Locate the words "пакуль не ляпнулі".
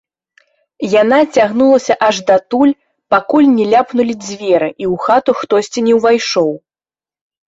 3.15-4.15